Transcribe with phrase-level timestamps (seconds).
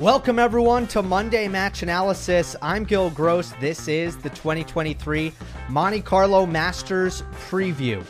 [0.00, 2.56] Welcome, everyone, to Monday Match Analysis.
[2.60, 3.52] I'm Gill Gross.
[3.60, 5.32] This is the 2023
[5.68, 8.04] Monte Carlo Masters Preview.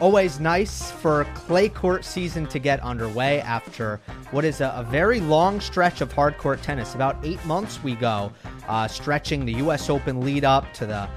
[0.00, 4.02] Always nice for clay court season to get underway after
[4.32, 6.94] what is a, a very long stretch of hard court tennis.
[6.94, 8.30] About eight months we go,
[8.68, 9.88] uh, stretching the U.S.
[9.88, 11.08] Open lead up to the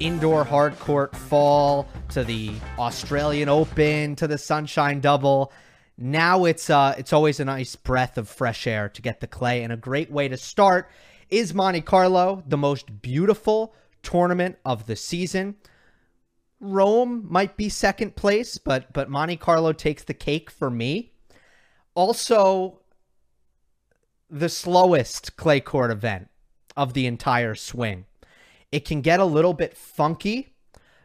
[0.00, 5.50] indoor hard court fall, to the Australian Open, to the Sunshine Double
[5.98, 9.62] now it's uh it's always a nice breath of fresh air to get the clay
[9.62, 10.90] and a great way to start
[11.28, 15.56] is Monte Carlo, the most beautiful tournament of the season.
[16.60, 21.12] Rome might be second place, but but Monte Carlo takes the cake for me.
[21.94, 22.80] Also
[24.28, 26.28] the slowest clay court event
[26.76, 28.04] of the entire swing.
[28.72, 30.54] It can get a little bit funky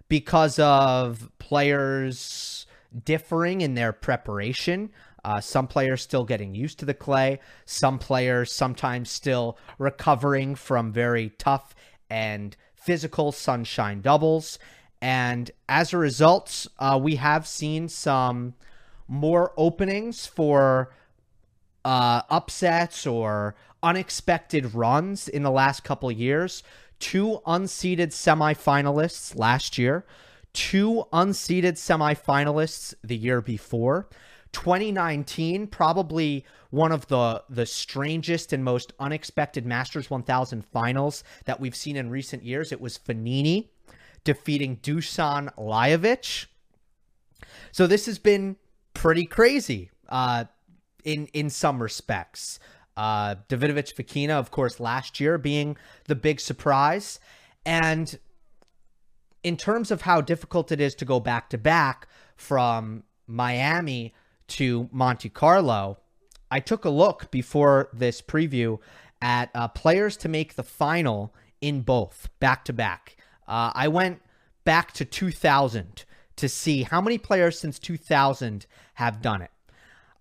[0.10, 2.66] because of players
[3.06, 4.92] differing in their preparation.
[5.24, 10.92] Uh, some players still getting used to the clay, some players sometimes still recovering from
[10.92, 11.76] very tough
[12.10, 14.58] and physical sunshine doubles.
[15.02, 18.56] And as a result, uh, we have seen some
[19.08, 20.94] more openings for
[21.86, 26.64] uh, upsets or unexpected runs in the last couple years.
[27.00, 30.06] Two unseeded semifinalists last year
[30.54, 34.08] two unseeded semifinalists the year before.
[34.54, 41.76] 2019, probably one of the the strangest and most unexpected Masters 1000 finals that we've
[41.76, 42.72] seen in recent years.
[42.72, 43.70] It was Fognini
[44.24, 46.48] defeating Dusan Lajovic.
[47.72, 48.58] So this has been
[48.94, 50.46] pretty crazy uh,
[51.04, 52.60] in in some respects.
[52.98, 57.20] Uh, Davidovich Fokina, of course, last year being the big surprise,
[57.66, 58.20] and
[59.44, 64.14] in terms of how difficult it is to go back to back from Miami
[64.48, 65.98] to Monte Carlo,
[66.50, 68.80] I took a look before this preview
[69.22, 73.18] at uh, players to make the final in both back to back.
[73.48, 74.22] Uh, I went
[74.64, 78.66] back to 2000 to see how many players since 2000
[78.96, 79.52] have done it.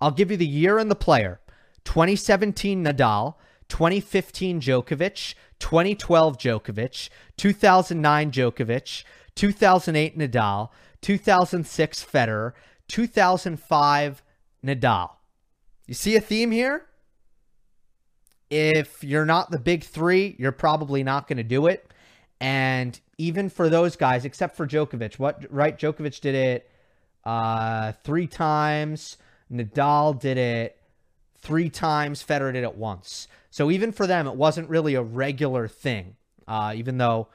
[0.00, 1.40] I'll give you the year and the player
[1.84, 3.34] 2017 Nadal,
[3.70, 7.08] 2015 Djokovic, 2012 Djokovic,
[7.38, 9.04] 2009 Djokovic,
[9.34, 10.68] 2008 Nadal,
[11.00, 12.52] 2006 Federer,
[12.88, 14.22] 2005
[14.64, 15.10] Nadal.
[15.86, 16.84] You see a theme here?
[18.50, 21.90] If you're not the big three, you're probably not going to do it.
[22.40, 25.78] And even for those guys, except for Djokovic, what right?
[25.78, 26.70] Djokovic did it
[27.24, 29.18] uh, three times.
[29.52, 30.79] Nadal did it
[31.42, 32.22] three times.
[32.24, 33.28] Federer did it once.
[33.50, 36.16] So even for them, it wasn't really a regular thing.
[36.46, 37.28] Uh, even though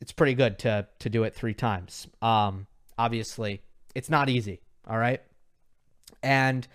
[0.00, 2.06] it's pretty good to to do it three times.
[2.22, 2.66] Um,
[2.98, 3.62] obviously,
[3.94, 4.60] it's not easy.
[4.88, 5.20] All right,
[6.22, 6.66] and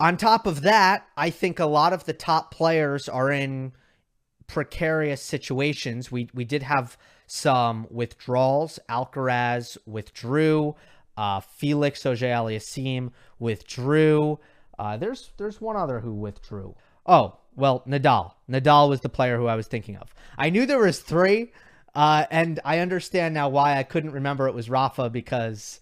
[0.00, 3.72] on top of that, I think a lot of the top players are in
[4.46, 6.10] precarious situations.
[6.10, 6.96] We we did have
[7.26, 8.78] some withdrawals.
[8.88, 10.74] Alcaraz withdrew.
[11.16, 14.40] Uh, Felix Auger-Aliassime withdrew.
[14.82, 16.74] Uh, there's there's one other who withdrew.
[17.06, 18.32] Oh well, Nadal.
[18.50, 20.12] Nadal was the player who I was thinking of.
[20.36, 21.52] I knew there was three,
[21.94, 25.78] uh, and I understand now why I couldn't remember it was Rafa because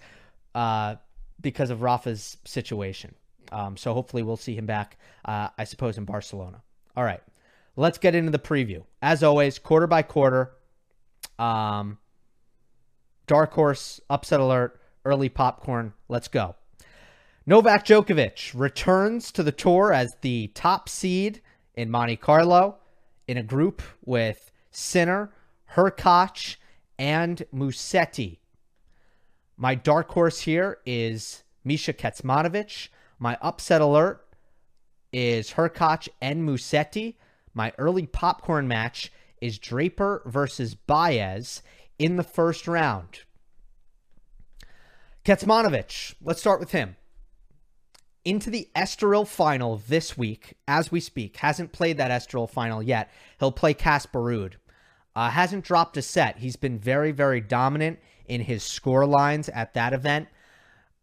[0.54, 0.96] uh,
[1.40, 3.14] because of Rafa's situation.
[3.50, 6.60] Um, so hopefully we'll see him back, uh, I suppose, in Barcelona.
[6.94, 7.22] All right,
[7.76, 8.84] let's get into the preview.
[9.00, 10.52] As always, quarter by quarter.
[11.38, 11.96] Um,
[13.26, 15.94] dark horse, upset alert, early popcorn.
[16.10, 16.54] Let's go.
[17.46, 21.40] Novak Djokovic returns to the tour as the top seed
[21.74, 22.76] in Monte Carlo
[23.26, 25.32] in a group with Sinner,
[25.72, 26.56] Hurkacz,
[26.98, 28.38] and Musetti.
[29.56, 32.88] My dark horse here is Misha Kecmanovic.
[33.18, 34.26] My upset alert
[35.10, 37.14] is Hurkacz and Musetti.
[37.54, 39.10] My early popcorn match
[39.40, 41.62] is Draper versus Baez
[41.98, 43.20] in the first round.
[45.24, 46.96] Kecmanovic, let's start with him.
[48.24, 51.38] Into the Estoril final this week, as we speak.
[51.38, 53.10] Hasn't played that Estoril final yet.
[53.38, 54.54] He'll play Casper Ruud.
[55.16, 56.38] Uh, hasn't dropped a set.
[56.38, 60.28] He's been very, very dominant in his score lines at that event.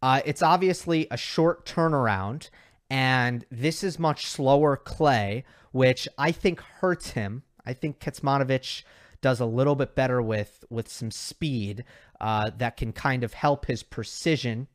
[0.01, 2.49] Uh, it's obviously a short turnaround,
[2.89, 7.43] and this is much slower clay, which I think hurts him.
[7.65, 8.83] I think Kecmanovic
[9.21, 11.83] does a little bit better with with some speed
[12.21, 14.67] uh, that can kind of help his precision,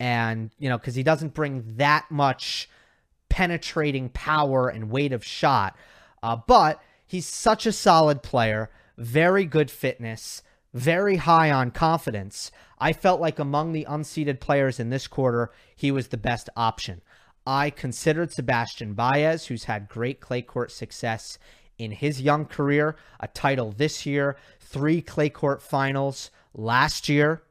[0.00, 2.68] and you know because he doesn't bring that much
[3.28, 5.76] penetrating power and weight of shot,
[6.22, 10.42] uh, but he's such a solid player, very good fitness,
[10.72, 12.50] very high on confidence.
[12.78, 17.00] I felt like among the unseeded players in this quarter, he was the best option.
[17.46, 21.38] I considered Sebastian Baez, who's had great clay court success
[21.78, 27.42] in his young career, a title this year, three clay court finals last year.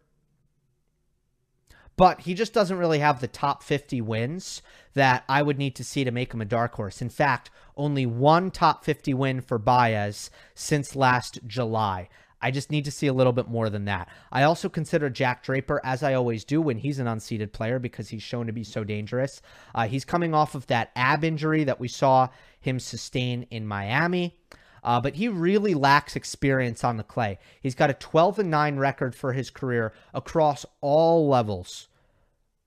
[1.95, 4.62] But he just doesn't really have the top 50 wins
[4.94, 7.01] that I would need to see to make him a dark horse.
[7.01, 12.10] In fact, only one top 50 win for Baez since last July.
[12.44, 14.10] I just need to see a little bit more than that.
[14.30, 18.10] I also consider Jack Draper, as I always do when he's an unseeded player, because
[18.10, 19.42] he's shown to be so dangerous.
[19.74, 22.28] Uh, he's coming off of that ab injury that we saw
[22.60, 24.38] him sustain in Miami.
[24.83, 27.39] Uh, but he really lacks experience on the clay.
[27.62, 31.88] He's got a 12 and 9 record for his career across all levels.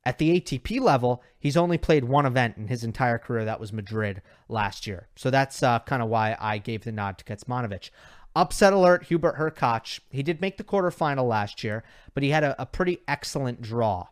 [0.05, 3.45] At the ATP level, he's only played one event in his entire career.
[3.45, 5.09] That was Madrid last year.
[5.17, 7.91] So that's uh, kind of why I gave the nod to Kecmanovic.
[8.37, 9.99] Upset alert, Hubert Hurkacz.
[10.11, 11.83] He did make the quarterfinal last year,
[12.15, 14.07] but he had a, a pretty excellent draw.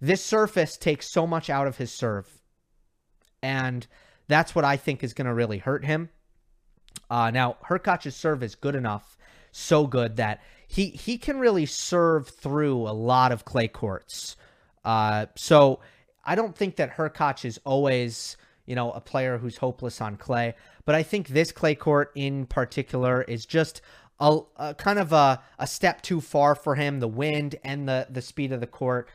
[0.00, 2.40] This surface takes so much out of his serve.
[3.42, 3.86] And
[4.28, 6.08] that's what I think is going to really hurt him.
[7.10, 9.16] Uh, now, Hurkacz's serve is good enough,
[9.52, 14.36] so good that he he can really serve through a lot of clay courts.
[14.84, 15.80] Uh, so
[16.24, 18.36] I don't think that Hurkacz is always
[18.66, 20.54] you know, a player who's hopeless on clay.
[20.84, 23.82] But I think this clay court in particular is just
[24.20, 27.00] a, a, kind of a, a step too far for him.
[27.00, 29.08] The wind and the the speed of the court.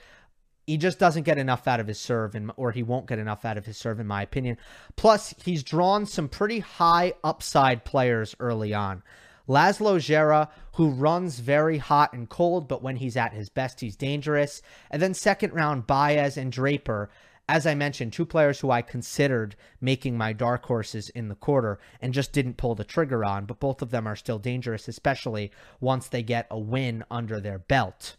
[0.69, 3.43] He just doesn't get enough out of his serve, and or he won't get enough
[3.43, 4.55] out of his serve, in my opinion.
[4.95, 9.01] Plus, he's drawn some pretty high upside players early on.
[9.47, 13.95] Laslo Djere, who runs very hot and cold, but when he's at his best, he's
[13.95, 14.61] dangerous.
[14.91, 17.09] And then second round, Baez and Draper
[17.47, 21.79] as I mentioned, two players who I considered making my dark horses in the quarter
[21.99, 25.51] and just didn't pull the trigger on, but both of them are still dangerous, especially
[25.79, 28.17] once they get a win under their belt.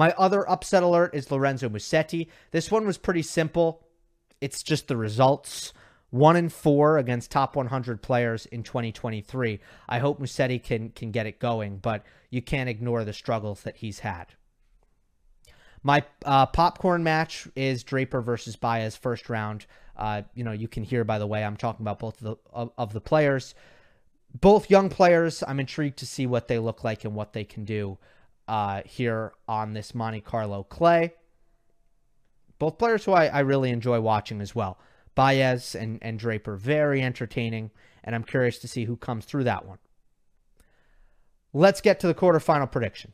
[0.00, 2.28] My other upset alert is Lorenzo Musetti.
[2.52, 3.84] This one was pretty simple.
[4.40, 5.74] It's just the results.
[6.08, 9.60] One in four against top 100 players in 2023.
[9.90, 13.76] I hope Musetti can can get it going, but you can't ignore the struggles that
[13.76, 14.28] he's had.
[15.82, 19.66] My uh, popcorn match is Draper versus Baez first round.
[19.98, 22.36] Uh, you know, you can hear by the way I'm talking about both of the
[22.54, 23.54] of, of the players,
[24.40, 25.44] both young players.
[25.46, 27.98] I'm intrigued to see what they look like and what they can do
[28.50, 31.14] uh, here on this Monte Carlo clay.
[32.58, 34.78] Both players who I, I really enjoy watching as well.
[35.14, 37.70] Baez and, and Draper, very entertaining,
[38.04, 39.78] and I'm curious to see who comes through that one.
[41.52, 43.12] Let's get to the quarterfinal prediction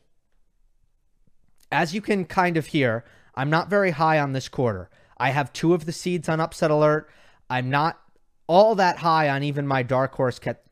[1.71, 3.03] as you can kind of hear,
[3.35, 4.89] I'm not very high on this quarter.
[5.17, 7.09] I have two of the seeds on upset alert.
[7.49, 7.99] I'm not
[8.47, 10.71] all that high on even my dark horse Ket-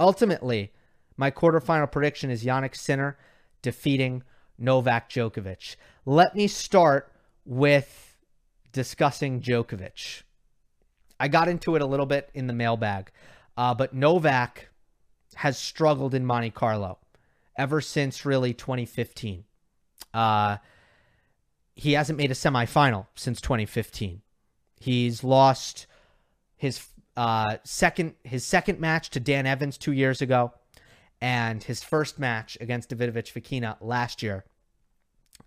[0.00, 0.72] Ultimately,
[1.18, 3.18] my quarterfinal prediction is Jannik Sinner
[3.60, 4.22] defeating
[4.56, 5.76] Novak Djokovic.
[6.06, 7.12] Let me start
[7.44, 8.16] with
[8.72, 10.22] discussing Djokovic.
[11.20, 13.10] I got into it a little bit in the mailbag,
[13.56, 14.68] uh, but Novak
[15.34, 16.98] has struggled in Monte Carlo
[17.56, 19.44] ever since really 2015.
[20.14, 20.58] Uh,
[21.74, 24.22] he hasn't made a semifinal since 2015.
[24.80, 25.86] He's lost
[26.56, 30.52] his uh, second his second match to Dan Evans two years ago,
[31.20, 34.44] and his first match against Davidovich Fokina last year.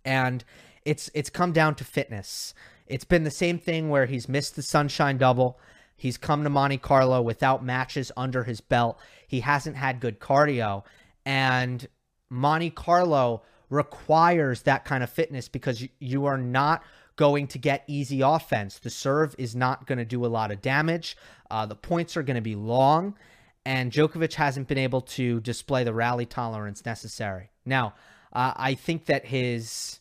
[0.04, 0.44] And
[0.86, 2.54] it's it's come down to fitness.
[2.88, 5.60] It's been the same thing where he's missed the Sunshine Double.
[5.96, 9.00] He's come to Monte Carlo without matches under his belt.
[9.28, 10.84] He hasn't had good cardio,
[11.26, 11.88] and
[12.30, 16.84] Monte Carlo requires that kind of fitness because you are not
[17.16, 18.80] going to get easy offense.
[18.80, 21.16] The serve is not going to do a lot of damage.
[21.50, 23.16] Uh, the points are going to be long,
[23.66, 27.52] and Djokovic hasn't been able to display the rally tolerance necessary.
[27.66, 27.94] Now,
[28.34, 30.00] uh, I think that his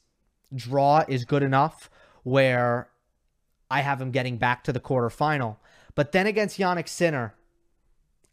[0.55, 1.91] draw is good enough
[2.23, 2.89] where
[3.71, 5.57] I have him getting back to the quarterfinal.
[5.95, 7.35] But then against Jannik Sinner,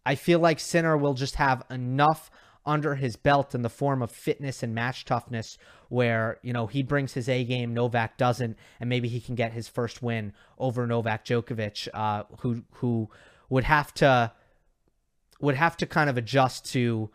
[0.06, 2.32] I feel like Sinner will just have enough
[2.66, 5.58] under his belt in the form of fitness and match toughness
[5.90, 9.54] where, you know, he brings his A game, Novak doesn't, and maybe he can get
[9.54, 13.10] his first win over Novak Djokovic, uh, who who
[13.50, 14.32] would have to
[15.40, 17.10] would have to kind of adjust to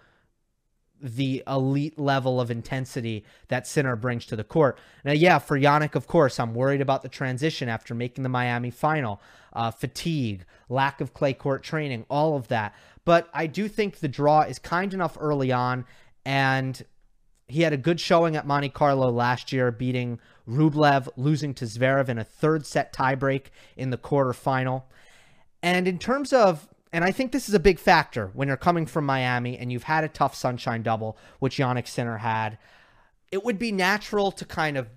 [1.02, 4.78] the elite level of intensity that Sinner brings to the court.
[5.04, 8.70] Now, yeah, for Jannik, of course, I'm worried about the transition after making the Miami
[8.70, 9.20] final,
[9.52, 12.74] uh, fatigue, lack of clay court training, all of that.
[13.04, 15.84] But I do think the draw is kind enough early on,
[16.24, 16.80] and
[17.48, 22.08] he had a good showing at Monte Carlo last year, beating Rublev, losing to Zverev
[22.08, 24.84] in a third set tiebreak in the quarterfinal.
[25.64, 28.86] And in terms of and I think this is a big factor when you're coming
[28.86, 32.58] from Miami and you've had a tough sunshine double, which Jannik Sinner had.
[33.30, 34.88] It would be natural to kind of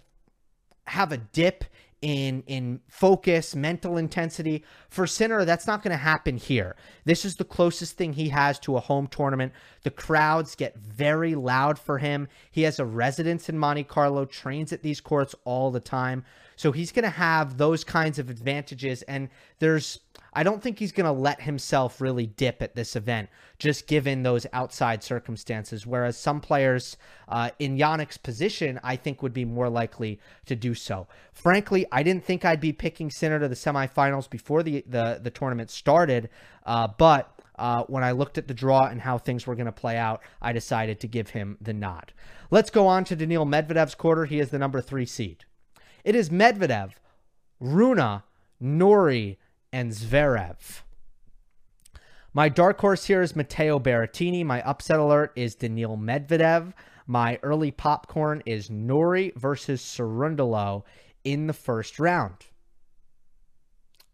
[0.88, 1.64] have a dip
[2.02, 4.64] in in focus, mental intensity.
[4.90, 6.76] For Sinner, that's not going to happen here.
[7.06, 9.54] This is the closest thing he has to a home tournament.
[9.84, 12.28] The crowds get very loud for him.
[12.52, 16.26] He has a residence in Monte Carlo, trains at these courts all the time.
[16.58, 20.00] So he's going to have those kinds of advantages and there's
[20.36, 24.24] I don't think he's going to let himself really dip at this event, just given
[24.24, 25.88] those outside circumstances.
[25.88, 26.98] Whereas some players
[27.30, 31.08] uh, in Jannik's position, I think, would be more likely to do so.
[31.32, 35.32] Frankly, I didn't think I'd be picking Sinner to the semifinals before the the, the
[35.32, 36.30] tournament started,
[36.66, 37.32] uh, but.
[37.58, 40.20] Uh, when I looked at the draw and how things were going to play out,
[40.42, 42.12] I decided to give him the nod.
[42.52, 44.26] Let's go on to Daniil Medvedev's quarter.
[44.26, 45.46] He is the number three seed.
[46.04, 46.92] It is Medvedev,
[47.62, 48.24] Rune,
[48.60, 49.40] Norrie,
[49.76, 50.84] and Zverev.
[52.34, 54.46] My dark horse here is Matteo Berrettini.
[54.46, 56.72] My upset alert is Daniil Medvedev.
[57.08, 60.84] My early popcorn is Norrie versus Cerundolo
[61.26, 62.38] in the first round.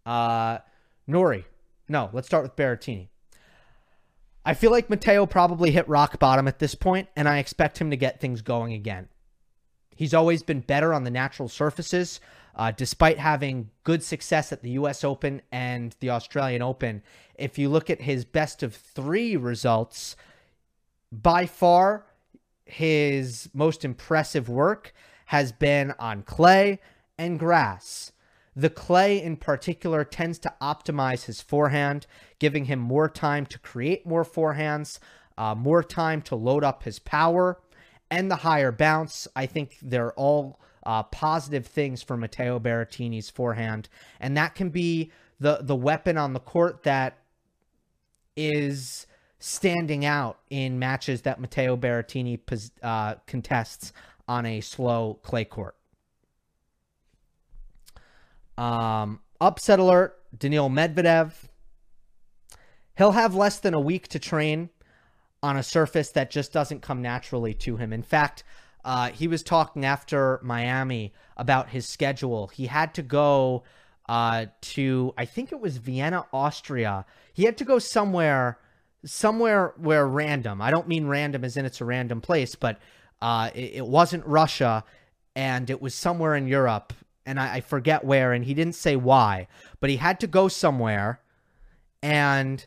[0.03, 0.57] Uh,
[1.05, 1.45] Norrie.
[1.87, 3.09] No, let's start with Berrettini.
[4.43, 7.91] I feel like Matteo probably hit rock bottom at this point, and I expect him
[7.91, 9.09] to get things going again.
[9.95, 12.19] He's always been better on the natural surfaces.
[12.61, 15.03] Uh, despite having good success at the U.S.
[15.03, 17.01] Open and the Australian Open,
[17.33, 20.15] if you look at his best of three results,
[21.11, 22.05] by far
[22.63, 24.93] his most impressive work
[25.25, 26.79] has been on clay
[27.17, 28.11] and grass.
[28.55, 32.05] The clay, in particular, tends to optimize his forehand,
[32.37, 34.99] giving him more time to create more forehands,
[35.35, 37.59] uh, more time to load up his power,
[38.11, 39.27] and the higher bounce.
[39.35, 45.11] I think they're all uh, positive things for Matteo Berrettini's forehand, and that can be
[45.39, 47.17] the the weapon on the court that
[48.35, 49.07] is
[49.39, 52.39] standing out in matches that Matteo Berrettini
[52.81, 53.91] uh, contests
[54.27, 55.75] on a slow clay court.
[58.57, 61.33] Um, upset alert: Daniil Medvedev.
[62.97, 64.69] He'll have less than a week to train
[65.41, 67.93] on a surface that just doesn't come naturally to him.
[67.93, 68.43] In fact,
[68.83, 72.47] uh, he was talking after Miami about his schedule.
[72.47, 73.63] He had to go
[74.09, 77.05] uh, to, I think it was Vienna, Austria.
[77.33, 78.59] He had to go somewhere,
[79.05, 80.61] somewhere where random.
[80.61, 82.79] I don't mean random as in it's a random place, but
[83.21, 84.83] uh, it, it, wasn't Russia,
[85.35, 86.93] and it was somewhere in Europe,
[87.25, 88.33] and I, I forget where.
[88.33, 89.47] And he didn't say why,
[89.79, 91.21] but he had to go somewhere,
[92.01, 92.65] and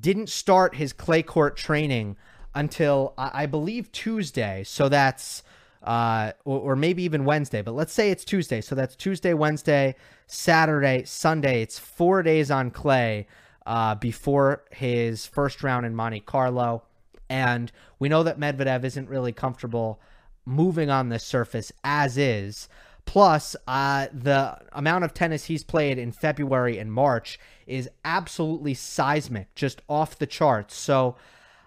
[0.00, 2.16] didn't start his clay court training
[2.54, 4.62] until I, believe Tuesday.
[4.64, 5.42] So that's
[5.82, 8.60] uh, or, or, maybe even Wednesday, but let's say it's Tuesday.
[8.60, 9.96] So that's Tuesday, Wednesday,
[10.28, 11.62] Saturday, Sunday.
[11.62, 13.26] It's four days on clay
[13.66, 16.84] uh, before his first round in Monte Carlo.
[17.28, 20.00] And we know that Medvedev isn't really comfortable
[20.44, 22.68] moving on this surface as is.
[23.04, 29.52] Plus, uh, the amount of tennis he's played in February and March is absolutely seismic,
[29.54, 30.76] just off the charts.
[30.76, 31.16] So,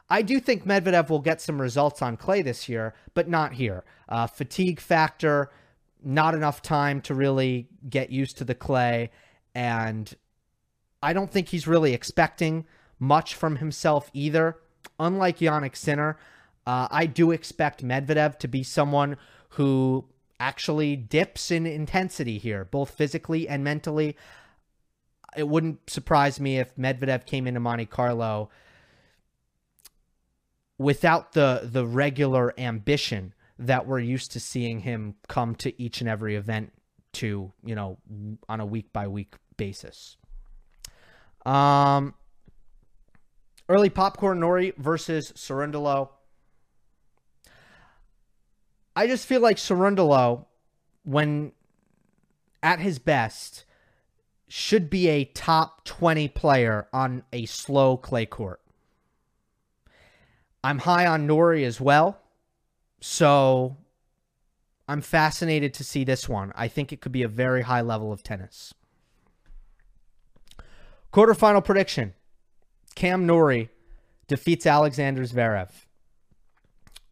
[0.09, 3.83] I do think Medvedev will get some results on clay this year, but not here.
[4.07, 5.51] Uh, fatigue factor,
[6.03, 9.09] not enough time to really get used to the clay,
[9.55, 10.13] and
[11.01, 12.65] I don't think he's really expecting
[12.99, 14.57] much from himself either.
[14.99, 16.17] Unlike Jannik Sinner,
[16.67, 19.17] uh, I do expect Medvedev to be someone
[19.49, 20.05] who
[20.39, 24.15] actually dips in intensity here, both physically and mentally.
[25.35, 28.49] It wouldn't surprise me if Medvedev came into Monte Carlo
[30.77, 36.09] without the the regular ambition that we're used to seeing him come to each and
[36.09, 36.73] every event
[37.13, 37.97] to, you know,
[38.49, 40.17] on a week by week basis.
[41.45, 42.13] Um
[43.69, 46.09] early popcorn Norrie versus Cerundolo.
[48.95, 50.45] I just feel like Cerundolo
[51.03, 51.51] when
[52.65, 53.63] at his best,
[54.47, 58.59] should be a top 20 player on a slow clay court.
[60.65, 62.17] I'm high on Norrie as well.
[62.99, 63.77] So
[64.87, 66.51] I'm fascinated to see this one.
[66.55, 68.73] I think it could be a very high level of tennis.
[71.13, 72.15] Quarterfinal prediction
[72.95, 73.69] Cam Norrie
[74.27, 75.69] defeats Alexander Zverev.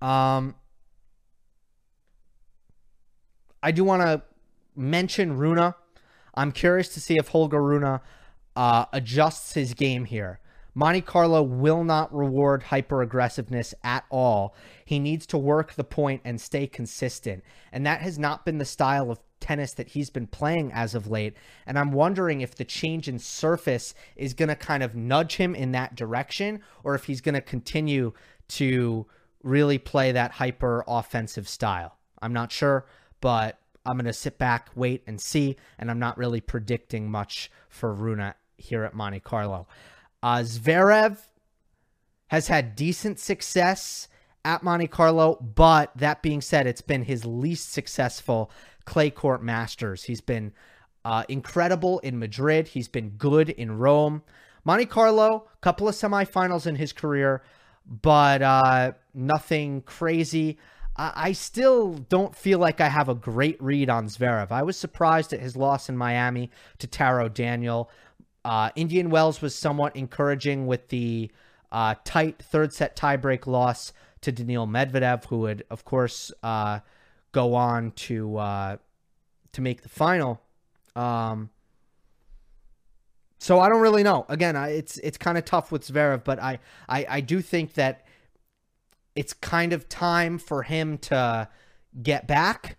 [0.02, 0.56] Um,
[3.62, 4.24] I do want to
[4.76, 5.76] mention Rune.
[6.34, 8.00] I'm curious to see if Holger Rune
[8.56, 10.40] uh, adjusts his game here.
[10.76, 14.56] Monte Carlo will not reward hyper aggressiveness at all.
[14.86, 17.44] He needs to work the point and stay consistent.
[17.72, 21.08] And that has not been the style of tennis that he's been playing as of
[21.08, 21.36] late.
[21.68, 25.54] And I'm wondering if the change in surface is going to kind of nudge him
[25.54, 28.14] in that direction or if he's going to continue
[28.50, 29.06] to
[29.44, 31.98] really play that hyper offensive style.
[32.22, 32.86] I'm not sure,
[33.22, 35.58] but I'm going to sit back, wait, and see.
[35.78, 39.68] And I'm not really predicting much for Rune here at Monte Carlo.
[40.24, 41.18] Uh, Zverev
[42.28, 44.08] has had decent success
[44.46, 48.50] at Monte Carlo, but that being said, it's been his least successful
[48.86, 50.06] clay court masters.
[50.06, 50.54] He's been
[51.04, 52.70] uh, incredible in Madrid.
[52.70, 54.24] He's been good in Rome.
[54.64, 57.44] Monte Carlo, couple of semifinals in his career,
[57.86, 60.58] but uh, nothing crazy.
[60.96, 64.52] I still don't feel like I have a great read on Zverev.
[64.52, 67.90] I was surprised at his loss in Miami to Taro Daniel.
[68.46, 71.32] Uh, Indian Wells was somewhat encouraging with the
[71.72, 76.80] uh, tight third set tiebreak loss to Daniil Medvedev, who would, of course, uh,
[77.32, 78.78] go on to uh,
[79.54, 80.42] to make the final.
[80.96, 81.50] Um,
[83.40, 84.26] so I don't really know.
[84.30, 87.74] Again, I, it's it's kind of tough with Zverev, but I, I I do think
[87.74, 88.06] that
[89.16, 91.48] it's kind of time for him to
[92.02, 92.78] get back.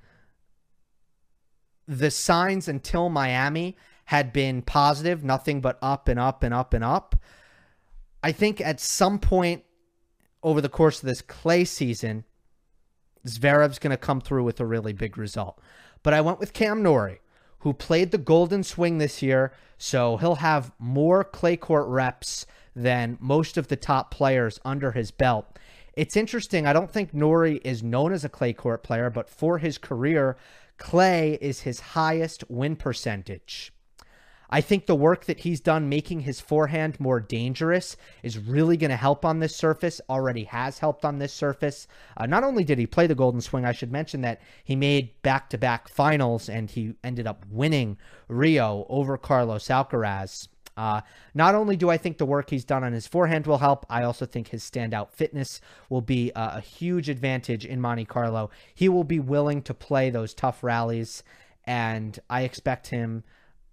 [1.87, 6.85] The signs until Miami had been positive, nothing but up and up and up and
[6.85, 7.17] up.
[8.23, 9.65] I think at some point
[10.43, 12.25] over the course of this clay season,
[13.27, 15.61] Zverev's going to come through with a really big result.
[16.03, 17.21] But I went with Cam Norrie,
[17.61, 23.17] who played the Golden Swing this year, so he'll have more clay court reps than
[23.21, 25.59] most of the top players under his belt.
[25.95, 26.67] It's interesting.
[26.67, 30.37] I don't think Norrie is known as a clay court player, but for his career,
[30.77, 33.73] clay is his highest win percentage.
[34.55, 38.93] I think the work that he's done making his forehand more dangerous is really going
[38.93, 41.89] to help on this surface, already has helped on this surface.
[42.17, 45.21] Uh, not only did he play the Golden Swing, I should mention that he made
[45.23, 50.47] back to back finals and he ended up winning Rio over Carlos Alcaraz.
[50.77, 51.01] Uh,
[51.35, 54.05] not only do I think the work he's done on his forehand will help, I
[54.05, 58.51] also think his standout fitness will be a, a huge advantage in Monte Carlo.
[58.73, 61.25] He will be willing to play those tough rallies,
[61.65, 63.25] and I expect him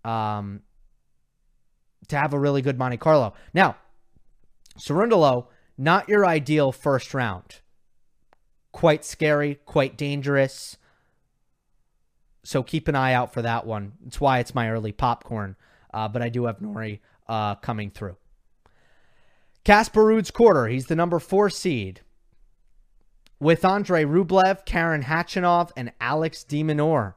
[0.03, 0.61] um,
[2.07, 3.33] to have a really good Monte Carlo.
[3.53, 3.77] Now,
[4.77, 7.61] Cerundolo, not your ideal first round.
[8.71, 10.77] Quite scary, quite dangerous.
[12.43, 13.93] So keep an eye out for that one.
[14.05, 15.55] It's why it's my early popcorn.
[15.93, 18.17] Uh, but I do have Norrie uh, coming through.
[19.63, 20.67] Casper Ruud's quarter.
[20.67, 22.01] He's the number four seed.
[23.39, 27.15] With Andre Rublev, Karen Khachanov, and Alex de Minaur.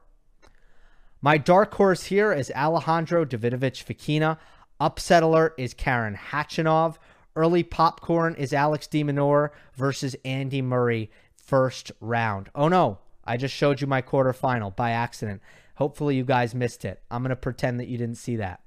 [1.21, 4.37] My dark horse here is Alejandro Davidovich Fokina.
[4.85, 6.97] Upset alert is Karen Khachanov.
[7.35, 12.51] Early popcorn is Alex de Minaur versus Andy Murray first round.
[12.53, 15.41] Oh no, I just showed you my quarterfinal by accident.
[15.77, 17.01] Hopefully you guys missed it.
[17.09, 18.61] I'm going to pretend that you didn't see that.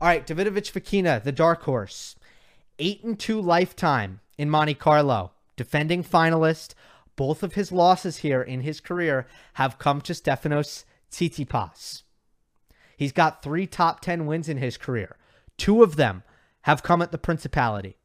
[0.00, 2.16] All right, Davidovich Fokina, the dark horse.
[2.80, 5.30] 8 and 2 lifetime in Monte Carlo.
[5.54, 6.74] Defending finalist.
[7.14, 12.02] Both of his losses here in his career have come to Stefanos Tsitsipas.
[12.96, 15.16] He's got three top 10 wins in his career.
[15.56, 16.22] Two of them
[16.62, 17.96] have come at the Principality.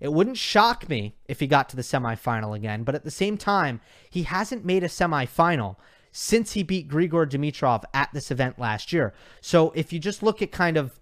[0.00, 3.38] It wouldn't shock me if he got to the semifinal again, but at the same
[3.38, 5.76] time, he hasn't made a semifinal
[6.12, 9.14] since he beat Grigor Dimitrov at this event last year.
[9.40, 11.00] So if you just look at kind of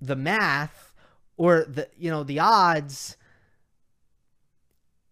[0.00, 0.94] the math
[1.36, 3.16] or the you know the odds,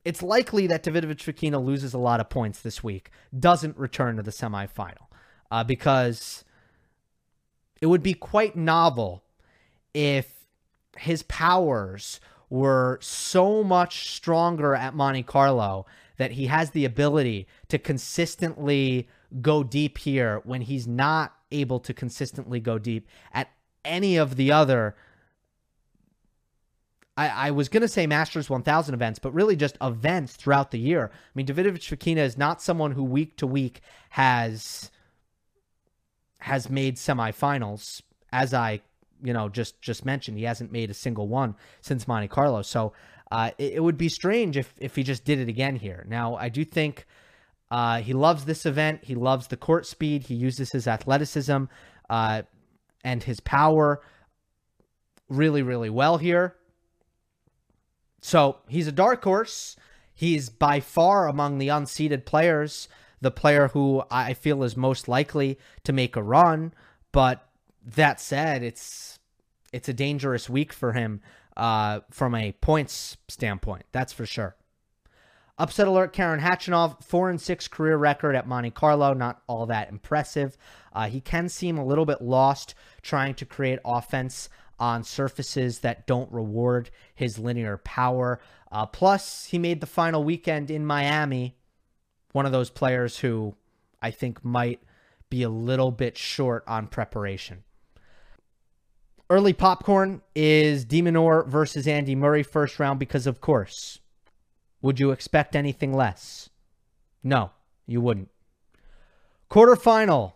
[0.05, 4.23] it's likely that Davidovich Fokina loses a lot of points this week, doesn't return to
[4.23, 5.07] the semifinal
[5.51, 6.45] uh, because
[7.81, 9.22] it would be quite novel
[9.95, 10.47] if
[10.97, 15.87] his powers were so much stronger at Monte Carlo
[16.19, 19.09] that he has the ability to consistently
[19.41, 23.49] go deep here when he's not able to consistently go deep at
[23.85, 24.95] any of the other
[27.17, 30.79] I, I was going to say Masters 1000 events, but really just events throughout the
[30.79, 31.11] year.
[31.13, 34.91] I mean, Davidovich Fokina is not someone who week to week has
[36.39, 38.03] has made semifinals,
[38.33, 38.81] as I
[39.23, 40.39] you know just just mentioned.
[40.39, 42.93] He hasn't made a single one since Monte Carlo, so
[43.31, 46.05] uh, it, it, would be strange if if he just did it again here.
[46.09, 47.07] Now, I do think
[47.71, 49.05] uh, he loves this event.
[49.05, 50.25] He loves the court speed.
[50.25, 51.65] He uses his athleticism
[52.11, 52.43] uh,
[53.03, 54.03] and his power
[55.31, 56.57] really, really well here.
[58.21, 59.77] So he's a dark horse.
[60.15, 62.89] He's by far among the unseeded players,
[63.23, 66.75] the player who I feel is most likely to make a run.
[67.11, 67.49] But
[67.85, 69.12] that said, it's
[69.73, 71.21] it's a dangerous week for him
[71.57, 73.85] uh, from a points standpoint.
[73.93, 74.57] That's for sure.
[75.59, 79.13] Upset alert: Karen Khachanov, four and six career record at Monte Carlo.
[79.13, 80.57] Not all that impressive.
[80.93, 86.07] Uh, he can seem a little bit lost trying to create offense on surfaces that
[86.07, 88.41] don't reward his linear power.
[88.71, 91.57] Uh, plus, he made the final weekend in Miami.
[92.33, 93.55] One of those players who
[94.01, 94.83] I think might
[95.31, 97.63] be a little bit short on preparation.
[99.33, 103.99] Early popcorn is de Minaur versus Andy Murray first round because, of course,
[104.83, 106.51] would you expect anything less?
[107.25, 107.51] No,
[107.87, 108.29] you wouldn't.
[109.51, 110.35] Quarterfinal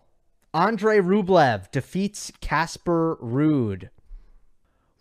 [0.55, 3.91] Andre Rublev defeats Casper Ruud.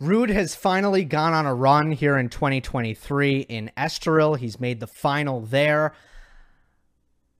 [0.02, 4.38] Ruud has finally gone on a run here in 2023 in Estoril.
[4.38, 5.94] He's made the final there.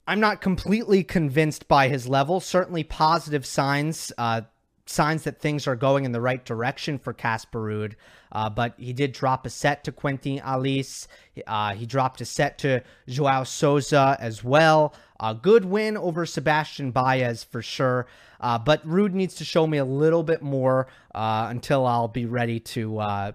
[0.08, 2.40] I'm not completely convinced by his level.
[2.40, 4.14] Certainly positive signs.
[4.18, 4.44] Uh,
[4.86, 7.94] signs that things are going in the right direction for Casper Ruud.
[8.32, 11.08] Uh, but he did drop a set to Quentin Halys.
[11.48, 14.94] Uh, he dropped a set to Joao Sousa as well.
[15.20, 18.08] A good win over Sebastian Baez for sure.
[18.40, 22.26] Uh, but Ruud needs to show me a little bit more uh, until I'll be
[22.26, 23.32] ready to uh,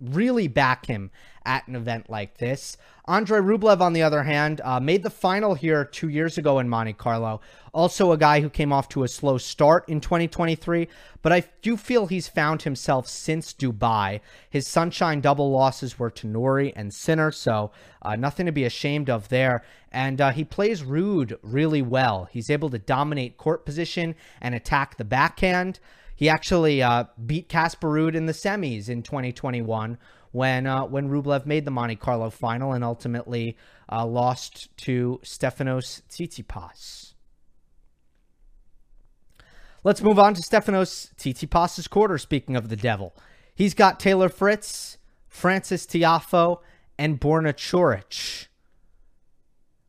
[0.00, 1.10] really back him
[1.44, 2.76] at an event like this.
[3.08, 6.68] Andre Rublev, on the other hand, uh, made the final here two years ago in
[6.68, 7.40] Monte Carlo.
[7.72, 10.86] Also, a guy who came off to a slow start in 2023,
[11.22, 14.20] but I do feel he's found himself since Dubai.
[14.50, 17.70] His sunshine double losses were to Norrie and Sinner, so
[18.02, 19.64] uh, nothing to be ashamed of there.
[19.90, 22.28] And uh, he plays Ruud really well.
[22.30, 25.80] He's able to dominate court position and attack the backhand.
[26.14, 29.96] He actually uh, beat Casper Ruud in the semis in 2021
[30.32, 33.56] when uh, when Rublev made the Monte Carlo final and ultimately
[33.90, 37.14] uh, lost to Stefanos Tsitsipas.
[39.84, 42.18] Let's move on to Stefanos Tsitsipas's quarter.
[42.18, 43.14] Speaking of the devil,
[43.54, 46.58] he's got Taylor Fritz, Francis Tiafoe,
[46.98, 48.48] and Borna Coric.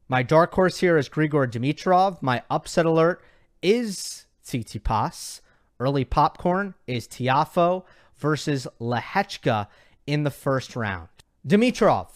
[0.08, 2.22] My dark horse here is Grigor Dimitrov.
[2.22, 3.22] My upset alert
[3.62, 5.42] is Tsitsipas.
[5.80, 7.84] Early popcorn is Tiafoe
[8.18, 9.68] versus Lehecka
[10.10, 11.08] in the first round.
[11.48, 12.08] Dimitrov,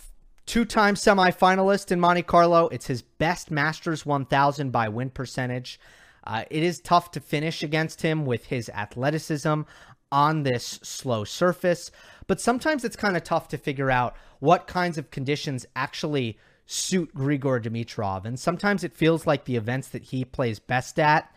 [0.47, 2.67] two time semifinalist in Monte Carlo.
[2.69, 5.79] It's his best Masters 1000 by win percentage.
[6.23, 9.61] Uh, it is tough to finish against him with his athleticism
[10.11, 11.91] on this slow surface,
[12.25, 17.13] but sometimes it's kind of tough to figure out what kinds of conditions actually suit
[17.13, 18.25] Grigor Dimitrov.
[18.25, 21.31] And sometimes it feels like the events that he plays best at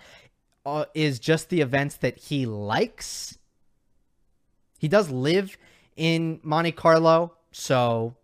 [0.64, 3.36] uh, is just the events that he likes.
[4.78, 5.58] He does live
[5.96, 7.34] in Monte Carlo.
[7.52, 8.14] So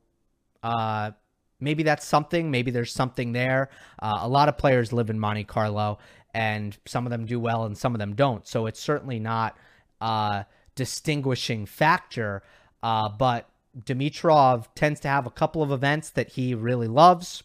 [0.62, 1.12] uh,
[1.60, 2.50] maybe that's something.
[2.50, 3.70] Maybe there's something there.
[4.00, 5.98] Uh, a lot of players live in Monte Carlo,
[6.34, 8.46] and some of them do well and some of them don't.
[8.46, 9.56] So it's certainly not
[10.00, 12.42] a distinguishing factor.
[12.82, 17.42] Uh, but Dimitrov tends to have a couple of events that he really loves.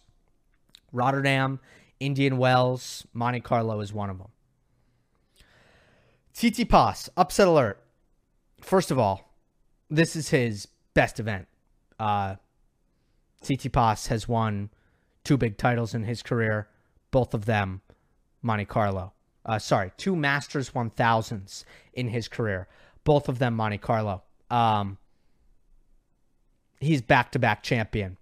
[0.92, 1.60] Rotterdam,
[2.00, 4.30] Indian Wells, Monte Carlo is one of them.
[6.34, 7.82] Tsitsipas, upset alert.
[8.62, 9.27] First of all,
[9.89, 11.47] this is his best event.
[12.00, 12.36] Uh,
[13.43, 14.69] Tsitsipas has won
[15.23, 16.67] two big titles in his career,
[17.12, 17.82] both of them
[18.41, 19.13] Monte Carlo.
[19.45, 22.67] Uh, sorry, two Masters 1000s in his career,
[23.04, 24.23] both of them Monte Carlo.
[24.50, 24.97] Um,
[26.80, 28.17] he's back to back champion.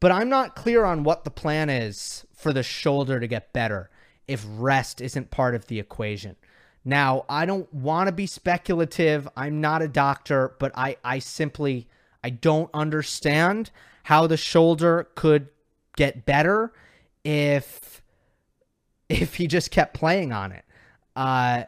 [0.00, 3.90] But I'm not clear on what the plan is for the shoulder to get better
[4.26, 6.36] if rest isn't part of the equation.
[6.84, 9.28] Now, I don't want to be speculative.
[9.36, 11.88] I'm not a doctor, but I, I simply
[12.22, 13.70] I don't understand
[14.04, 15.48] how the shoulder could
[15.96, 16.72] get better
[17.22, 18.02] if
[19.08, 20.64] if he just kept playing on it.
[21.14, 21.64] Uh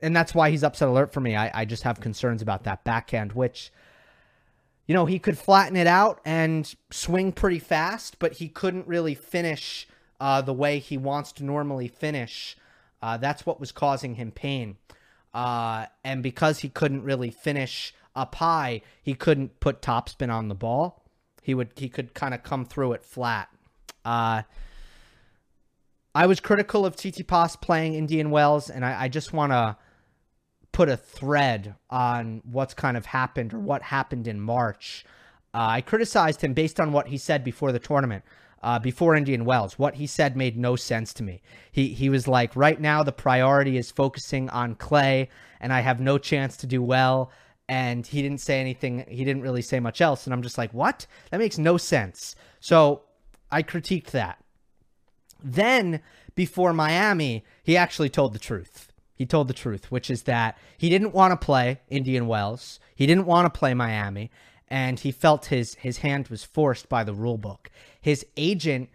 [0.00, 1.34] and that's why he's upset alert for me.
[1.34, 3.72] I, I just have concerns about that backhand, which
[4.86, 9.14] you know, he could flatten it out and swing pretty fast, but he couldn't really
[9.14, 9.88] finish
[10.20, 12.56] uh, the way he wants to normally finish
[13.04, 14.78] uh, that's what was causing him pain.
[15.34, 20.54] Uh, and because he couldn't really finish up high, he couldn't put topspin on the
[20.54, 21.04] ball.
[21.42, 23.50] He would he could kind of come through it flat.
[24.06, 24.42] Uh,
[26.14, 29.76] I was critical of Tsitsipas playing Indian Wells, and I, I just want to
[30.72, 35.04] put a thread on what's kind of happened or what happened in March.
[35.52, 38.24] Uh, I criticized him based on what he said before the tournament,
[38.64, 39.78] uh, before Indian Wells.
[39.78, 41.42] What he said made no sense to me.
[41.70, 45.28] He he was like, right now the priority is focusing on clay,
[45.60, 47.30] and I have no chance to do well.
[47.68, 49.04] And he didn't say anything.
[49.08, 50.26] He didn't really say much else.
[50.26, 51.06] And I'm just like, what?
[51.30, 52.36] That makes no sense.
[52.60, 53.02] So
[53.50, 54.42] I critiqued that.
[55.42, 56.00] Then,
[56.34, 58.92] before Miami, he actually told the truth.
[59.14, 62.80] He told the truth, which is that he didn't want to play Indian Wells.
[62.96, 64.30] He didn't want to play Miami,
[64.68, 67.70] and he felt his his hand was forced by the rule book.
[68.00, 68.90] His agent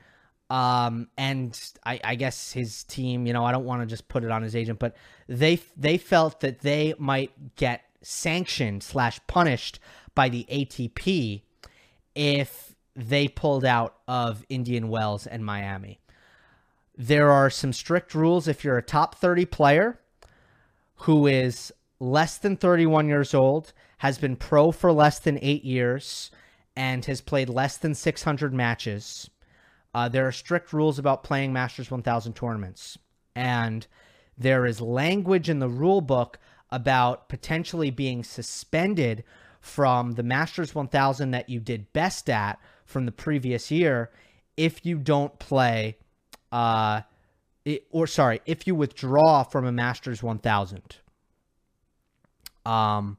[0.49, 4.23] um, and I, I guess his team, you know, I don't want to just put
[4.23, 4.95] it on his agent, but
[5.27, 9.79] they they felt that they might get sanctioned slash punished
[10.15, 11.41] by the ATP
[12.15, 15.99] if they pulled out of Indian Wells and Miami.
[16.97, 19.99] There are some strict rules if you're a top 30 player
[21.03, 26.31] who is less than 31 years old, has been pro for less than eight years,
[26.75, 29.29] and has played less than 600 matches.
[29.93, 32.97] Uh, there are strict rules about playing Masters 1000 tournaments.
[33.35, 33.85] And
[34.37, 36.39] there is language in the rule book
[36.71, 39.23] about potentially being suspended
[39.59, 44.11] from the Masters 1000 that you did best at from the previous year
[44.55, 45.97] if you don't play
[46.51, 47.01] uh,
[47.65, 50.97] it, or sorry, if you withdraw from a Masters 1000,
[52.65, 53.17] um,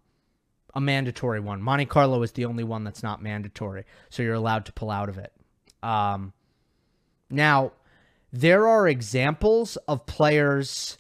[0.74, 1.62] a mandatory one.
[1.62, 5.08] Monte Carlo is the only one that's not mandatory, so you're allowed to pull out
[5.08, 5.32] of it.
[5.82, 6.32] Um,
[7.30, 7.72] now,
[8.32, 10.98] there are examples of players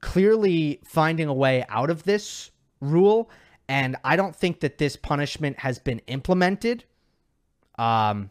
[0.00, 2.50] clearly finding a way out of this
[2.80, 3.30] rule,
[3.68, 6.84] and I don't think that this punishment has been implemented
[7.78, 8.30] um,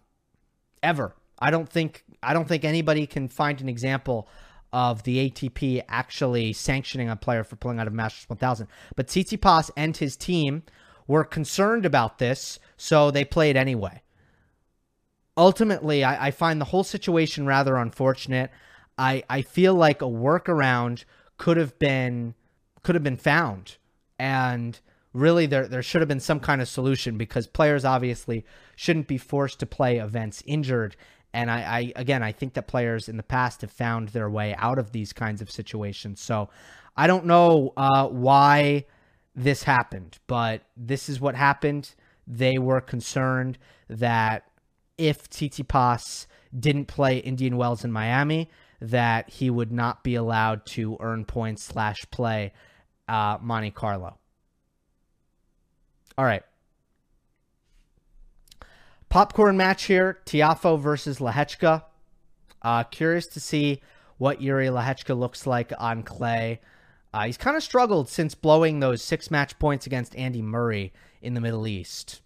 [0.82, 1.16] ever.
[1.40, 4.28] I don't think I don't think anybody can find an example
[4.74, 8.68] of the ATP actually sanctioning a player for pulling out of Masters 1000.
[8.96, 10.64] But Tsitsipas and his team
[11.08, 14.02] were concerned about this, so they played anyway.
[15.38, 18.50] Ultimately, I, I find the whole situation rather unfortunate.
[18.98, 21.06] I, I feel like a workaround
[21.38, 22.36] could have been
[22.84, 23.78] could have been found,
[24.20, 24.80] and
[25.14, 29.18] really there there should have been some kind of solution because players obviously shouldn't be
[29.18, 30.96] forced to play events injured
[31.34, 34.56] and I, I, again, I think that players in the past have found their way
[34.58, 36.22] out of these kinds of situations.
[36.22, 36.50] So
[36.96, 38.86] I don't know uh, why
[39.36, 41.96] this happened, but this is what happened.
[42.28, 43.58] They were concerned
[43.90, 44.48] that
[44.98, 50.98] if Tsitsipas didn't play Indian Wells in Miami, that he would not be allowed to
[51.00, 52.54] earn points slash play
[53.08, 54.18] uh, Monte Carlo.
[56.18, 56.44] All right.
[59.14, 61.84] Popcorn match here Tiafoe versus Lehecka.
[62.64, 63.80] Uh, curious to see
[64.18, 66.60] what Jiri Lehecka looks like on clay.
[67.14, 71.36] Uh, he's kind of struggled since blowing those six match points against Andy Murray in
[71.36, 72.22] the Middle East.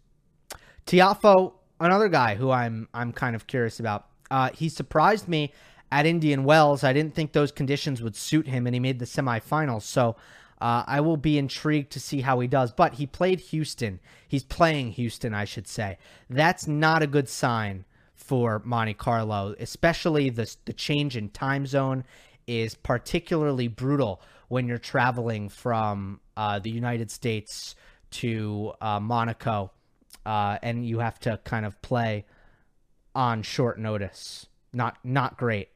[0.85, 4.05] Tiafoe, another guy who I'm I'm kind of curious about.
[4.31, 5.51] Uh, he surprised me
[5.91, 6.85] at Indian Wells.
[6.85, 9.81] I didn't think those conditions would suit him, and he made the semifinals.
[9.81, 10.15] So
[10.59, 12.71] uh, I will be intrigued to see how he does.
[12.71, 13.99] But he played Houston.
[14.27, 15.97] He's playing Houston, I should say.
[16.29, 22.03] That's not a good sign for Monte Carlo, especially the, the change in time zone
[22.47, 27.75] is particularly brutal when you're traveling from uh, the United States
[28.09, 29.71] to uh, Monaco
[30.27, 32.25] uh, and you have to kind of play
[33.15, 34.45] on short notice.
[34.73, 35.69] Not not great.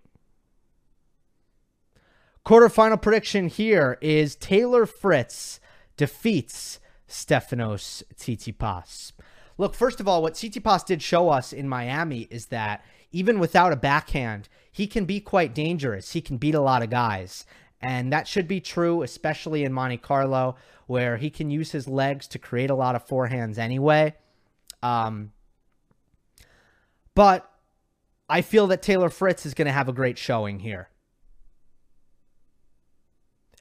[2.46, 5.60] Quarterfinal prediction here is Taylor Fritz
[5.96, 9.12] defeats Stefanos Tsitsipas.
[9.60, 13.72] Look, first of all, what Tsitsipas did show us in Miami is that even without
[13.72, 16.14] a backhand, he can be quite dangerous.
[16.14, 17.46] He can beat a lot of guys.
[17.80, 20.56] And that should be true, especially in Monte Carlo,
[20.88, 24.16] where he can use his legs to create a lot of forehands anyway.
[24.82, 25.32] Um,
[27.14, 27.52] but
[28.28, 30.90] I feel that Taylor Fritz is going to have a great showing here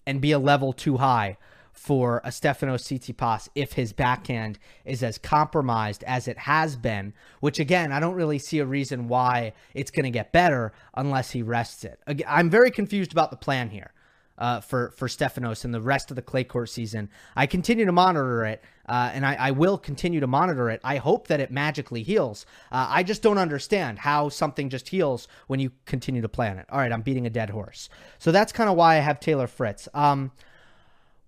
[0.06, 1.36] and be a level too high
[1.72, 7.58] for a Stefanos Tsitsipas if his backhand is as compromised as it has been, which
[7.58, 11.42] again, I don't really see a reason why it's going to get better unless he
[11.42, 11.98] rests it.
[12.28, 13.92] I'm very confused about the plan here
[14.36, 17.08] uh, for for Stefanos and the rest of the clay court season.
[17.36, 20.81] I continue to monitor it, uh, and I, I, will continue to monitor it.
[20.83, 22.44] I hope that it magically heals.
[22.72, 26.59] Uh, I just don't understand how something just heals when you continue to play on
[26.59, 26.66] it.
[26.68, 27.88] All right, I'm beating a dead horse.
[28.18, 29.88] So that's kind of why I have Taylor Fritz.
[29.94, 30.33] Um,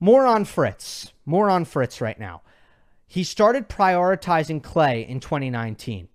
[0.01, 1.13] more on Fritz.
[1.25, 2.43] More on Fritz right now.
[3.07, 6.09] He started prioritizing clay in 2019.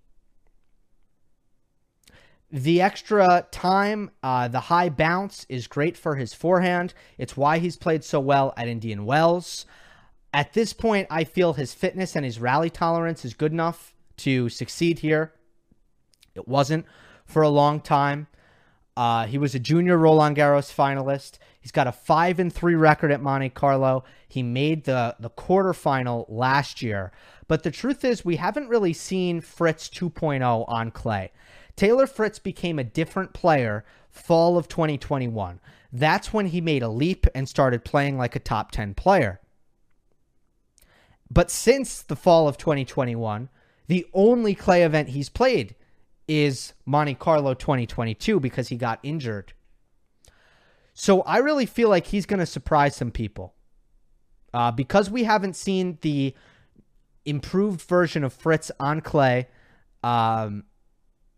[2.50, 6.94] the extra time, uh, the high bounce is great for his forehand.
[7.18, 9.66] It's why he's played so well at Indian Wells.
[10.32, 14.48] At this point, I feel his fitness and his rally tolerance is good enough to
[14.48, 15.32] succeed here.
[16.34, 16.86] It wasn't
[17.24, 18.26] for a long time.
[18.96, 21.38] Uh, he was a junior Roland Garros finalist.
[21.60, 24.04] He's got a five and three record at Monte Carlo.
[24.26, 27.12] He made the the quarterfinal last year.
[27.46, 31.30] But the truth is, we haven't really seen Fritz 2.0 on clay.
[31.76, 35.60] Taylor Fritz became a different player fall of 2021.
[35.92, 39.40] That's when he made a leap and started playing like a top 10 player.
[41.30, 43.48] But since the fall of 2021,
[43.86, 45.74] the only clay event he's played
[46.26, 49.52] is Monte Carlo 2022 because he got injured.
[50.94, 53.54] So I really feel like he's going to surprise some people.
[54.52, 56.34] Uh, because we haven't seen the
[57.24, 59.48] improved version of Fritz on clay,
[60.02, 60.64] um,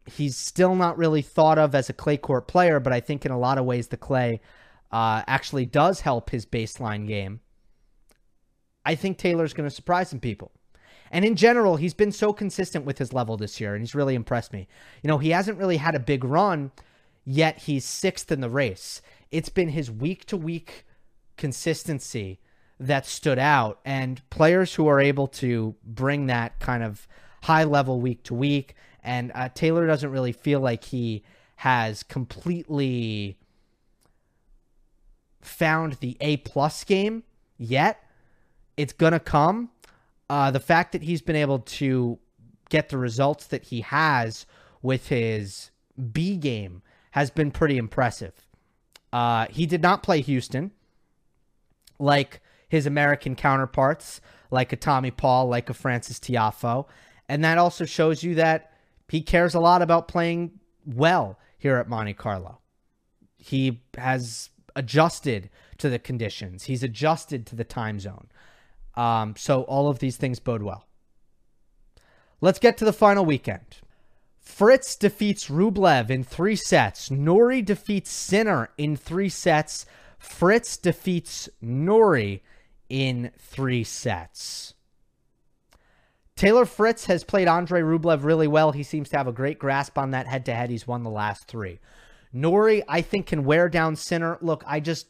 [0.06, 3.32] he's still not really thought of as a clay court player, but I think in
[3.32, 4.40] a lot of ways the clay
[4.92, 7.40] uh, actually does help his baseline game.
[8.84, 10.52] I think Taylor's going to surprise some people.
[11.10, 14.14] And in general, he's been so consistent with his level this year, and he's really
[14.14, 14.68] impressed me.
[15.02, 16.70] You know, he hasn't really had a big run,
[17.24, 19.02] yet he's sixth in the race.
[19.30, 20.86] It's been his week to week
[21.36, 22.38] consistency
[22.78, 27.06] that stood out, and players who are able to bring that kind of
[27.42, 28.74] high level week to week.
[29.02, 31.24] And uh, Taylor doesn't really feel like he
[31.56, 33.38] has completely
[35.40, 37.24] found the A plus game
[37.58, 38.02] yet.
[38.80, 39.70] It's gonna come
[40.30, 42.18] uh, the fact that he's been able to
[42.68, 44.46] get the results that he has
[44.80, 45.70] with his
[46.12, 48.32] B game has been pretty impressive.
[49.12, 50.70] Uh, he did not play Houston
[51.98, 56.86] like his American counterparts, like a Tommy Paul, like a Frances Tiafoe.
[57.28, 58.72] And that also shows you that
[59.08, 62.60] he cares a lot about playing well here at Monte Carlo.
[63.36, 68.28] He has adjusted to the conditions, he's adjusted to the time zone.
[69.00, 70.84] Um, so all of these things bode well.
[72.42, 73.78] Let's get to the final weekend.
[74.38, 77.10] Fritz defeats Rublev in three sets.
[77.10, 79.86] Norrie defeats Sinner in three sets.
[80.18, 82.42] Fritz defeats Norrie
[82.90, 84.74] in three sets.
[86.36, 88.72] Taylor Fritz has played Andre Rublev really well.
[88.72, 90.68] He seems to have a great grasp on that head to head.
[90.68, 91.80] He's won the last three.
[92.34, 94.36] Norrie, I think, can wear down Sinner.
[94.42, 95.06] Look, I just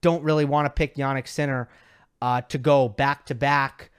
[0.00, 1.68] don't really want to pick Jannik Sinner
[2.26, 3.92] uh, to go back to back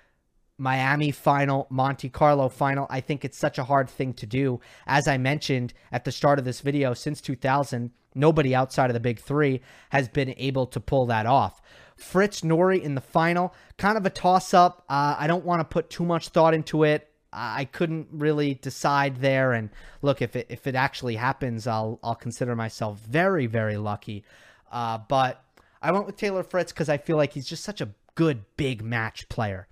[0.58, 2.86] Miami final, Monte Carlo final.
[2.90, 4.60] I think it's such a hard thing to do.
[4.86, 9.00] As I mentioned at the start of this video, since 2000, nobody outside of the
[9.00, 9.62] big three
[9.92, 11.62] has been able to pull that off.
[11.96, 14.84] Fritz Norrie in the final, kind of a toss up.
[14.90, 17.10] Uh, I don't want to put too much thought into it.
[17.32, 19.54] I couldn't really decide there.
[19.54, 19.70] And
[20.02, 24.26] look, if it if it actually happens, I'll I'll consider myself very very lucky.
[24.70, 25.46] Uh, but
[25.82, 28.84] I went with Taylor Fritz because I feel like he's just such a good big
[28.84, 29.68] match player.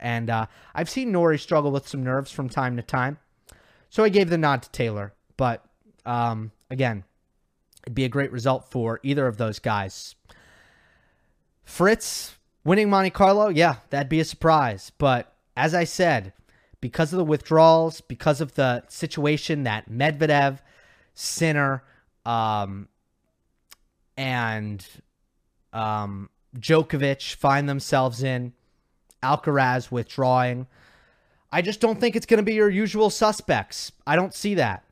[0.00, 3.18] And uh, I've seen Norrie struggle with some nerves from time to time.
[3.88, 5.14] So I gave the nod to Taylor.
[5.36, 5.64] But
[6.04, 7.04] um, again,
[7.84, 10.16] it'd be a great result for either of those guys.
[11.62, 14.90] Fritz winning Monte Carlo, yeah, that'd be a surprise.
[14.98, 16.32] But as I said,
[16.80, 20.58] because of the withdrawals, because of the situation that Medvedev,
[21.14, 21.84] Sinner,
[22.26, 22.88] um,
[24.16, 24.84] and
[25.72, 28.52] um, Djokovic find themselves in,
[29.22, 30.66] Alcaraz withdrawing.
[31.50, 33.92] I just don't think it's going to be your usual suspects.
[34.06, 34.84] I don't see that.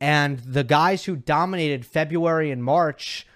[0.00, 3.26] And the guys who dominated February and March,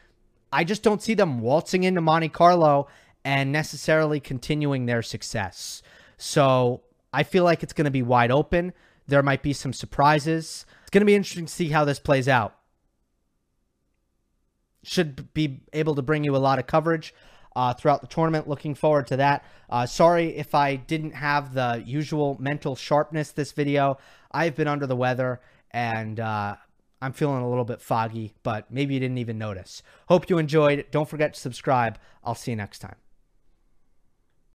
[0.52, 2.88] I just don't see them waltzing into Monte Carlo
[3.24, 5.82] and necessarily continuing their success.
[6.16, 8.72] So I feel like it's going to be wide open.
[9.06, 10.66] There might be some surprises.
[10.82, 12.56] It's going to be interesting to see how this plays out.
[14.82, 17.14] Should be able to bring you a lot of coverage
[17.56, 18.48] uh, throughout the tournament.
[18.48, 19.44] Looking forward to that.
[19.68, 23.98] Uh, sorry if I didn't have the usual mental sharpness this video.
[24.32, 26.56] I've been under the weather and uh,
[27.02, 29.82] I'm feeling a little bit foggy, but maybe you didn't even notice.
[30.08, 30.86] Hope you enjoyed.
[30.90, 31.98] Don't forget to subscribe.
[32.24, 32.96] I'll see you next time.